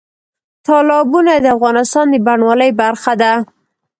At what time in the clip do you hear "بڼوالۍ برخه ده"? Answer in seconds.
2.25-3.33